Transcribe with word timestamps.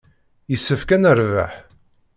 Yessefk 0.51 0.89
ad 0.95 0.99
nerbeḥ. 1.01 1.53